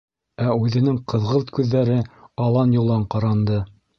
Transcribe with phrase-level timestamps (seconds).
[0.45, 1.99] Ә үҙенең ҡыҙғылт күҙҙәре
[2.47, 3.63] алан-йолан ҡаранды.